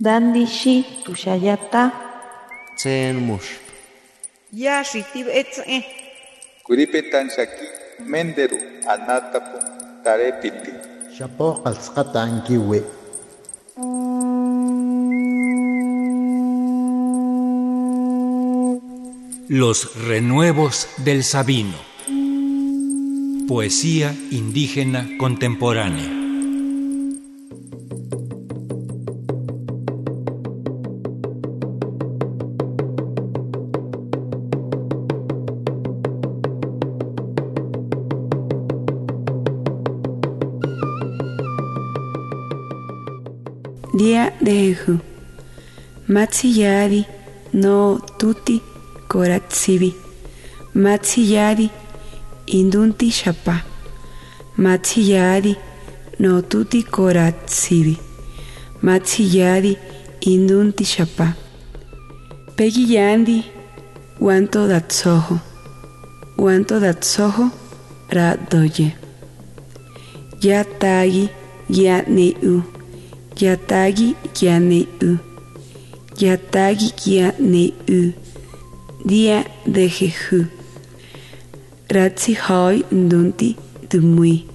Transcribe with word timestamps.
Dandishi 0.00 0.84
tushayata. 1.04 1.92
Tsen 2.76 3.16
mush. 3.22 3.62
Ya 4.52 4.82
shitib 4.82 5.28
etze. 5.30 5.86
Kuripetan 6.66 7.30
shaki 7.30 7.66
menderu 8.02 8.58
anatapu 8.90 9.58
tarepiti. 10.02 10.72
Shapo 11.14 11.62
qalsqata 11.62 12.22
ankiwi. 12.26 12.82
Los 19.48 19.94
renuevos 20.08 20.88
del 21.04 21.22
Sabino. 21.22 21.78
Poesía 23.46 24.12
indígena 24.32 25.06
contemporánea. 25.18 26.23
Día 43.94 44.34
de 44.40 44.74
Jehu. 44.74 44.98
Matsiyadi 46.08 47.06
no 47.52 48.00
tuti 48.18 48.60
koratsibi. 49.06 49.94
Matsiyadi 50.74 51.70
indunti 52.46 53.12
shapa. 53.12 53.62
Matsiyadi 54.56 55.56
no 56.18 56.42
tuti 56.42 56.82
koratsibi. 56.82 57.96
Matsiyadi 58.82 59.78
indunti 60.22 60.84
shapa. 60.84 61.36
Pegi 62.56 62.94
yandi 62.94 63.44
wanto 64.18 64.66
datsoho. 64.66 65.38
Wanto 66.36 66.80
datsoho 66.80 67.50
ra 68.10 68.36
doye. 68.50 68.96
Ya 70.42 70.64
tagi 70.64 71.28
ya 71.68 72.02
neu. 72.08 72.73
Yatagi 73.36 74.14
ya 74.40 74.60
neu. 74.60 75.18
Yatagi 76.18 76.92
ya 77.06 77.32
neu. 77.38 78.12
Día 79.04 79.44
de 79.66 79.88
Jehu. 79.88 80.46
Ratsi 81.90 82.34
hoy 82.34 82.84
ndunti 82.92 83.56
dumui. 83.90 84.46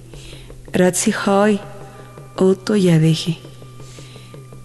Ratsi 0.72 1.12
hoy 1.12 1.60
oto 2.38 2.74
yadeje. 2.74 3.36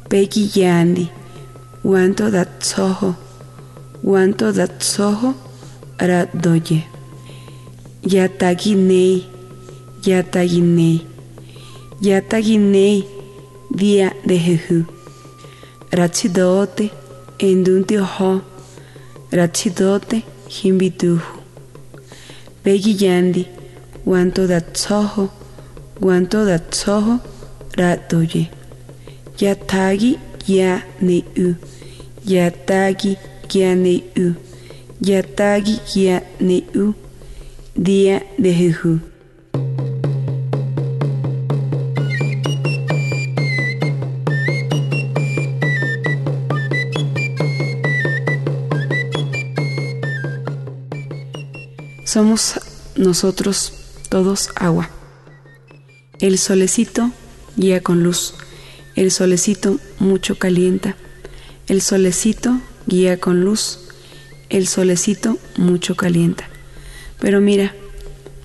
Pegi 0.09 0.49
yandi. 0.55 1.09
Wanto 1.83 2.31
datsoho. 2.31 3.15
Wanto 4.03 4.51
datsoho 4.53 5.35
ra 5.99 6.25
doye. 6.33 6.83
Yatagi 8.01 8.75
nei. 8.75 9.25
Yatagi 10.05 10.61
nei. 10.61 11.01
Yatagi 12.01 12.57
nei. 12.57 13.14
Día 13.75 14.15
de 14.23 14.39
Jehu. 14.39 14.85
Rachidote 15.91 16.91
endunti 17.39 17.97
ojo. 17.97 18.41
Rachidote 19.31 20.23
himbituhu. 20.47 21.41
Pegi 22.63 22.95
yandi. 23.05 23.45
Wanto 24.05 24.47
datsoho. 24.47 25.29
Wanto 25.99 26.45
datsoho 26.45 27.19
ra 27.75 27.97
doye. 27.97 28.49
Yatagi 29.39 30.19
ya 30.47 30.81
neu. 31.01 31.55
Yatagi 32.25 33.17
ya 33.53 33.75
neu. 33.75 34.35
Yatagi 35.01 35.81
ya 35.95 36.21
neu. 36.39 36.93
Día 37.75 38.23
de 38.37 38.53
Jehu. 38.53 39.14
Somos 52.15 52.61
nosotros 52.95 53.73
todos 54.07 54.51
agua. 54.55 54.89
El 56.21 56.37
solecito 56.37 57.11
guía 57.57 57.83
con 57.83 58.03
luz. 58.03 58.35
El 58.95 59.11
solecito 59.11 59.81
mucho 59.99 60.39
calienta. 60.39 60.95
El 61.67 61.81
solecito 61.81 62.61
guía 62.87 63.19
con 63.19 63.43
luz. 63.43 63.79
El 64.47 64.69
solecito 64.69 65.37
mucho 65.57 65.97
calienta. 65.97 66.47
Pero 67.19 67.41
mira, 67.41 67.75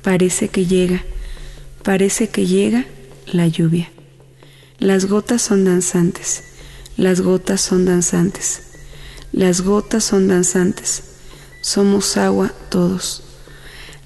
parece 0.02 0.48
que 0.48 0.66
llega, 0.66 1.04
parece 1.84 2.28
que 2.28 2.46
llega 2.46 2.86
la 3.26 3.46
lluvia. 3.46 3.88
Las 4.80 5.04
gotas 5.04 5.42
son 5.42 5.64
danzantes, 5.64 6.42
las 6.96 7.20
gotas 7.20 7.60
son 7.60 7.84
danzantes, 7.84 8.62
las 9.30 9.60
gotas 9.60 10.02
son 10.02 10.26
danzantes. 10.26 11.04
Somos 11.62 12.16
agua 12.16 12.52
todos. 12.68 13.29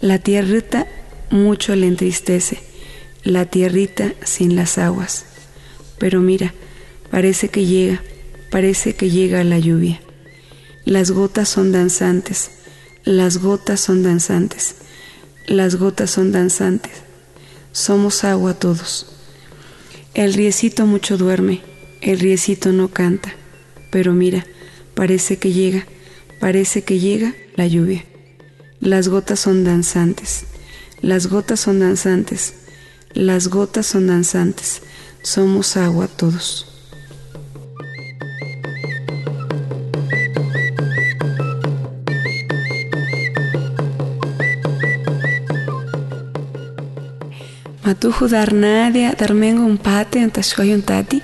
La 0.04 0.18
tierrita 0.18 0.86
mucho 1.30 1.74
le 1.74 1.86
entristece, 1.86 2.58
la 3.22 3.46
tierrita 3.46 4.12
sin 4.22 4.54
las 4.54 4.76
aguas. 4.76 5.24
Pero 5.96 6.20
mira, 6.20 6.52
parece 7.10 7.48
que 7.48 7.64
llega, 7.64 8.02
parece 8.50 8.94
que 8.94 9.08
llega 9.08 9.42
la 9.44 9.58
lluvia. 9.58 10.02
Las 10.84 11.10
gotas 11.10 11.48
son 11.48 11.72
danzantes, 11.72 12.50
las 13.04 13.38
gotas 13.38 13.80
son 13.80 14.02
danzantes, 14.02 14.74
las 15.46 15.76
gotas 15.76 16.10
son 16.10 16.32
danzantes. 16.32 16.92
Somos 17.72 18.24
agua 18.24 18.52
todos. 18.52 19.06
El 20.12 20.34
riecito 20.34 20.84
mucho 20.84 21.16
duerme, 21.16 21.62
el 22.02 22.20
riecito 22.20 22.72
no 22.72 22.88
canta. 22.88 23.34
Pero 23.90 24.12
mira, 24.12 24.44
parece 24.94 25.38
que 25.38 25.54
llega, 25.54 25.86
parece 26.40 26.82
que 26.82 26.98
llega 26.98 27.34
la 27.56 27.66
lluvia. 27.66 28.04
Las 28.84 29.08
gotas 29.08 29.40
son 29.40 29.64
danzantes, 29.64 30.44
las 31.00 31.28
gotas 31.28 31.58
son 31.58 31.80
danzantes, 31.80 32.52
las 33.14 33.48
gotas 33.48 33.86
son 33.86 34.08
danzantes. 34.08 34.82
Somos 35.22 35.78
agua 35.78 36.06
todos. 36.06 36.66
Matuju 47.84 48.28
dar 48.28 48.52
Nadia, 48.52 49.14
Darmengo 49.18 49.64
un 49.64 49.78
pate, 49.78 50.18
un 50.18 50.30
un 50.74 50.82
tati. 50.82 51.22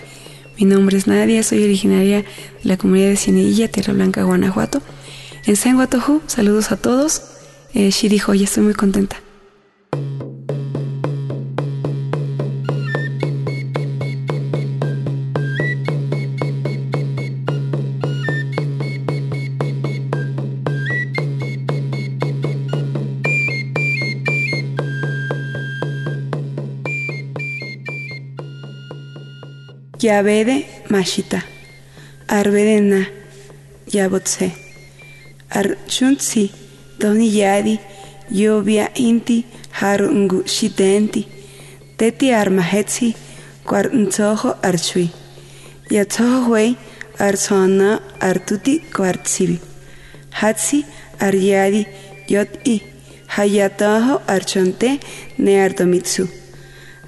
Mi 0.59 0.65
nombre 0.65 0.97
es 0.97 1.06
Nadia, 1.06 1.43
soy 1.43 1.62
originaria 1.62 2.22
de 2.22 2.25
la 2.62 2.78
comunidad 2.78 3.10
de 3.10 3.16
Cineilla, 3.19 3.69
Tierra 3.69 3.93
Blanca, 3.93 4.22
Guanajuato. 4.22 4.81
En 5.44 5.56
San 5.56 5.76
Guatoju, 5.76 6.22
saludos 6.26 6.72
a 6.72 6.78
todos. 6.78 7.30
Eh, 7.75 7.91
She 7.92 8.08
dijo, 8.08 8.34
ya 8.34 8.44
estoy 8.44 8.64
muy 8.64 8.75
contenta. 8.75 9.16
Yabede 30.00 30.66
mashita, 30.88 31.44
arbede 32.26 32.81
na, 32.81 33.08
yabotse, 33.87 34.52
archuntsi, 35.50 36.50
doni 37.00 37.29
yadi, 37.41 37.75
yobia 38.31 38.87
inti, 38.94 39.44
harungu 39.81 40.38
shidenti, 40.55 41.23
teti 41.99 42.32
armahetsi, 42.41 43.14
kwar 43.67 43.87
nzoho 44.02 44.50
archui, 44.69 45.08
yatzoho 45.91 46.50
wei, 46.52 46.76
arzona 47.19 48.00
artuti 48.20 48.75
kwartsibi, 48.94 49.56
hatsi 50.41 50.85
aryadi 51.26 51.82
yot 52.29 52.50
i, 52.64 52.76
hayataho 53.37 54.14
archonte 54.35 54.91
ne 55.38 55.52
ardomitsu, 55.64 56.29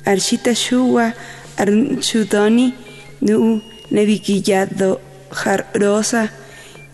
arshita 0.04 0.54
shuwa, 0.54 1.12
archudoni, 1.56 2.74
nu 3.22 3.60
nevikillado 3.90 5.00
rosa 5.74 6.28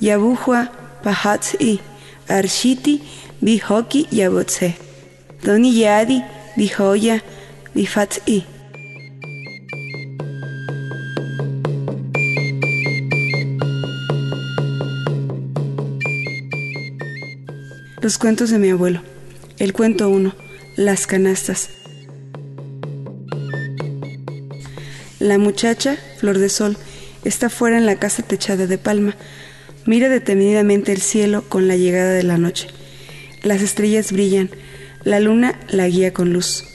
yabujua 0.01 0.69
pahatsi 1.03 1.81
Arshiti, 2.29 3.03
Bihoki 3.41 4.07
y 4.11 4.23
Abotse. 4.23 4.77
Doni 5.43 5.75
Yadi, 5.75 6.25
Bihoya, 6.57 7.23
Bifat'i. 7.75 8.45
Los 18.01 18.19
cuentos 18.19 18.51
de 18.51 18.59
mi 18.59 18.71
abuelo. 18.71 19.03
El 19.59 19.73
cuento 19.73 20.09
1. 20.09 20.35
Las 20.77 21.07
canastas. 21.07 21.69
La 25.19 25.37
muchacha, 25.37 25.97
Flor 26.19 26.39
de 26.39 26.49
Sol, 26.49 26.77
está 27.25 27.51
fuera 27.51 27.77
en 27.77 27.87
la 27.87 27.97
casa 27.97 28.23
techada 28.23 28.67
de 28.67 28.79
palma, 28.79 29.17
Mira 29.89 30.11
detenidamente 30.11 30.93
el 30.93 31.01
cielo 31.01 31.49
con 31.49 31.67
la 31.67 31.75
llegada 31.75 32.13
de 32.13 32.23
la 32.23 32.37
noche. 32.37 32.69
Las 33.43 33.63
estrellas 33.63 34.13
brillan, 34.13 34.51
la 35.03 35.19
luna 35.19 35.59
la 35.71 35.89
guía 35.89 36.13
con 36.13 36.31
luz. 36.31 36.67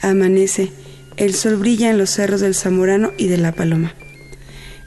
Amanece, 0.00 0.70
el 1.16 1.34
sol 1.34 1.56
brilla 1.56 1.90
en 1.90 1.98
los 1.98 2.10
cerros 2.10 2.40
del 2.40 2.54
Zamorano 2.54 3.10
y 3.18 3.26
de 3.26 3.36
la 3.36 3.50
Paloma. 3.50 3.96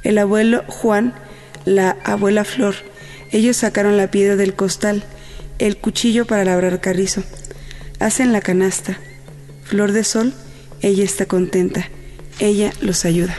El 0.03 0.17
abuelo 0.19 0.63
Juan, 0.67 1.15
la 1.65 1.97
abuela 2.05 2.45
Flor, 2.45 2.75
ellos 3.33 3.57
sacaron 3.57 3.97
la 3.97 4.09
piedra 4.09 4.37
del 4.37 4.53
costal, 4.53 5.03
el 5.59 5.75
cuchillo 5.75 6.25
para 6.25 6.45
labrar 6.45 6.79
carrizo. 6.79 7.23
Hacen 7.99 8.31
la 8.31 8.39
canasta. 8.39 8.97
Flor 9.65 9.91
de 9.91 10.05
sol, 10.05 10.33
ella 10.81 11.03
está 11.03 11.25
contenta. 11.25 11.89
Ella 12.39 12.71
los 12.79 13.03
ayuda. 13.03 13.37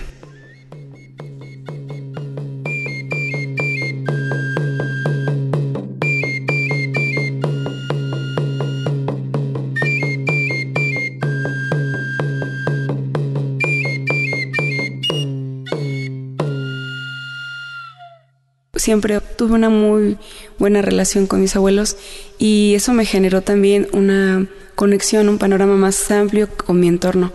Siempre 18.86 19.20
tuve 19.20 19.54
una 19.54 19.68
muy 19.68 20.16
buena 20.60 20.80
relación 20.80 21.26
con 21.26 21.40
mis 21.40 21.56
abuelos 21.56 21.96
y 22.38 22.74
eso 22.76 22.92
me 22.92 23.04
generó 23.04 23.42
también 23.42 23.88
una 23.92 24.46
conexión, 24.76 25.28
un 25.28 25.38
panorama 25.38 25.74
más 25.74 26.08
amplio 26.12 26.48
con 26.48 26.78
mi 26.78 26.86
entorno, 26.86 27.32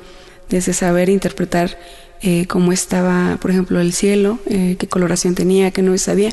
desde 0.48 0.72
saber 0.72 1.10
interpretar 1.10 1.78
eh, 2.22 2.46
cómo 2.48 2.72
estaba, 2.72 3.38
por 3.42 3.52
ejemplo, 3.52 3.82
el 3.82 3.92
cielo, 3.92 4.40
eh, 4.46 4.78
qué 4.80 4.88
coloración 4.88 5.36
tenía, 5.36 5.72
qué 5.72 5.82
no 5.82 5.98
sabía, 5.98 6.32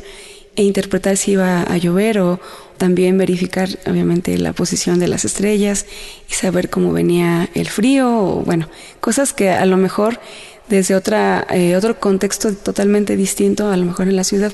e 0.54 0.62
interpretar 0.62 1.16
si 1.16 1.32
iba 1.32 1.62
a 1.62 1.76
llover 1.78 2.20
o 2.20 2.38
también 2.76 3.18
verificar, 3.18 3.68
obviamente, 3.86 4.38
la 4.38 4.52
posición 4.52 5.00
de 5.00 5.08
las 5.08 5.24
estrellas 5.24 5.86
y 6.30 6.34
saber 6.34 6.70
cómo 6.70 6.92
venía 6.92 7.48
el 7.54 7.68
frío, 7.68 8.08
o 8.08 8.42
bueno, 8.44 8.68
cosas 9.00 9.32
que 9.32 9.50
a 9.50 9.66
lo 9.66 9.78
mejor 9.78 10.20
desde 10.68 10.94
otra, 10.94 11.46
eh, 11.50 11.76
otro 11.76 11.98
contexto 11.98 12.52
totalmente 12.54 13.16
distinto, 13.16 13.70
a 13.70 13.76
lo 13.76 13.84
mejor 13.84 14.08
en 14.08 14.16
la 14.16 14.24
ciudad, 14.24 14.52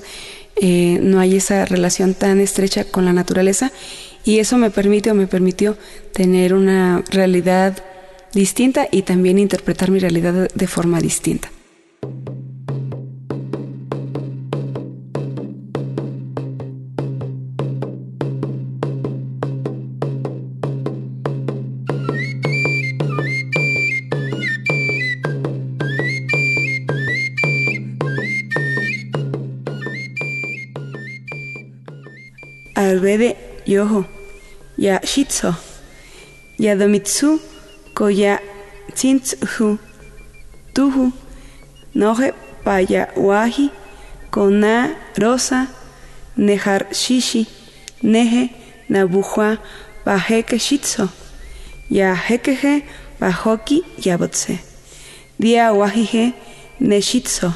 eh, 0.57 0.99
no 1.03 1.21
hay 1.21 1.37
esa 1.37 1.65
relación 1.65 2.15
tan 2.15 2.41
estrecha 2.41 2.85
con 2.85 3.05
la 3.05 3.13
naturaleza 3.13 3.73
y 4.25 4.39
eso 4.39 4.57
me 4.57 4.71
permite 4.71 5.11
o 5.11 5.15
me 5.15 5.27
permitió 5.27 5.77
tener 6.13 6.55
una 6.55 7.03
realidad 7.11 7.77
distinta 8.33 8.89
y 8.91 9.03
también 9.03 9.39
interpretar 9.39 9.91
mi 9.91 9.99
realidad 9.99 10.49
de 10.53 10.67
forma 10.67 11.01
distinta. 11.01 11.51
Yoho, 33.67 34.05
ya 34.79 35.01
shitso, 35.03 35.55
ya 36.59 36.77
domitsu, 36.77 37.41
ko 37.95 38.09
ya 38.09 38.39
tsintzhu, 38.95 39.79
tuhu, 40.75 41.13
noje 41.95 42.33
paya 42.65 43.09
wahi, 43.17 43.71
kona 44.31 44.91
rosa, 45.19 45.69
nejar 46.37 46.87
shishi, 46.93 47.47
neje 48.03 48.51
nabuhua, 48.89 49.59
pajeke 50.05 50.59
shitso, 50.59 51.09
ya 51.91 52.15
hekeje 52.15 52.83
pajoki 53.19 53.83
yabotse, 54.05 54.59
dia 55.39 55.73
wahije 55.73 56.33
neshitso. 56.81 57.53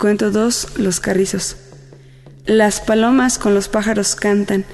Cuento 0.00 0.30
2, 0.30 0.78
Los 0.78 0.98
carrizos. 0.98 1.56
Las 2.46 2.80
palomas 2.80 3.38
con 3.38 3.54
los 3.54 3.68
pájaros 3.68 4.16
cantan. 4.16 4.64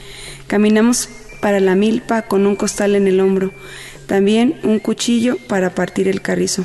Caminamos 0.46 1.08
para 1.42 1.58
la 1.58 1.74
milpa 1.74 2.22
con 2.22 2.46
un 2.46 2.54
costal 2.54 2.94
en 2.94 3.08
el 3.08 3.18
hombro. 3.20 3.52
También 4.06 4.58
un 4.62 4.78
cuchillo 4.78 5.36
para 5.48 5.74
partir 5.74 6.06
el 6.06 6.22
carrizo. 6.22 6.64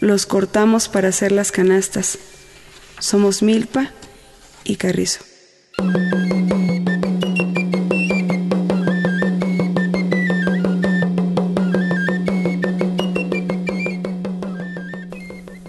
Los 0.00 0.26
cortamos 0.26 0.88
para 0.88 1.08
hacer 1.08 1.32
las 1.32 1.50
canastas. 1.50 2.18
Somos 3.00 3.42
milpa 3.42 3.90
y 4.64 4.76
carrizo. 4.76 5.20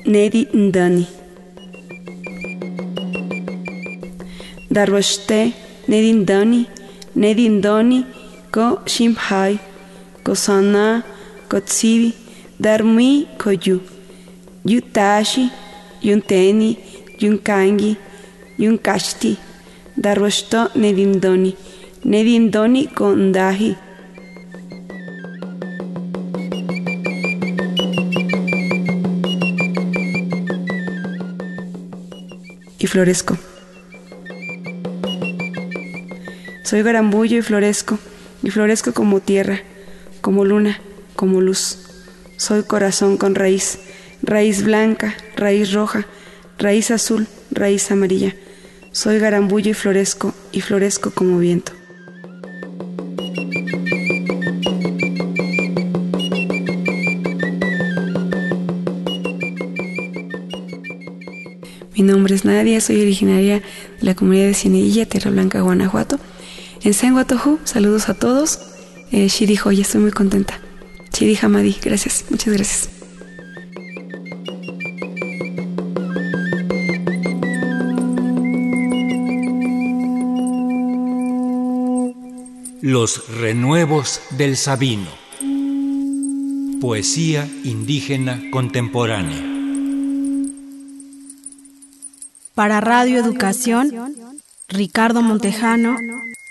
Nedi 0.06 0.50
Ndani 0.54 1.19
darwashte 4.70 5.52
nedindani 5.90 6.62
nedindoni 7.16 8.06
ko 8.54 8.66
shimhai 8.86 9.58
ko 10.24 10.34
sana 10.36 11.02
ko 11.50 11.58
tsivi 11.60 12.14
darmi 12.60 13.26
ko 13.42 13.50
yu. 13.66 13.78
Yutashi 14.70 15.50
yunteni 16.06 16.78
yunkangi 17.22 17.98
yunkashti 18.62 19.32
darwashto 19.98 20.70
nedindoni 20.76 21.52
nedindoni 22.06 22.82
ko 22.94 23.16
ndahi. 23.16 23.72
Y 32.80 32.88
florezco. 32.88 33.59
Soy 36.70 36.84
garambullo 36.84 37.36
y 37.36 37.42
florezco, 37.42 37.98
y 38.44 38.52
florezco 38.52 38.94
como 38.94 39.22
tierra, 39.22 39.62
como 40.22 40.46
luna, 40.46 40.80
como 41.16 41.42
luz. 41.42 41.80
Soy 42.38 42.62
corazón 42.62 43.18
con 43.18 43.34
raíz, 43.34 43.80
raíz 44.22 44.64
blanca, 44.64 45.16
raíz 45.36 45.74
roja, 45.74 46.06
raíz 46.60 46.92
azul, 46.92 47.26
raíz 47.50 47.90
amarilla. 47.90 48.36
Soy 48.92 49.18
garambullo 49.18 49.72
y 49.72 49.74
florezco, 49.74 50.36
y 50.52 50.62
florezco 50.62 51.10
como 51.10 51.40
viento. 51.40 51.72
Mi 61.96 62.04
nombre 62.04 62.36
es 62.36 62.46
Nadia, 62.46 62.80
soy 62.80 63.02
originaria 63.02 63.56
de 63.56 63.64
la 64.02 64.14
comunidad 64.14 64.46
de 64.46 64.54
Cienilla, 64.54 65.08
Tierra 65.08 65.32
Blanca, 65.32 65.62
Guanajuato. 65.62 66.20
En 66.82 66.94
Senguatohu, 66.94 67.60
saludos 67.66 68.08
a 68.08 68.14
todos. 68.14 68.60
Eh, 69.12 69.28
Shiri 69.28 69.56
ya 69.56 69.82
estoy 69.82 70.00
muy 70.00 70.12
contenta. 70.12 70.62
Shiri 71.12 71.38
Hamadi, 71.42 71.76
gracias, 71.82 72.24
muchas 72.30 72.54
gracias. 72.54 72.90
Los 82.82 83.28
renuevos 83.28 84.22
del 84.38 84.56
Sabino. 84.56 85.10
Poesía 86.80 87.46
indígena 87.66 88.42
contemporánea. 88.52 89.46
Para 92.56 92.80
Radio 92.80 93.20
Educación, 93.20 93.92
Ricardo 94.70 95.22
Montejano 95.22 95.98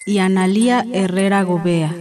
y 0.09 0.21
Analía 0.21 0.87
Herrera 0.91 1.43
Gobea. 1.43 1.95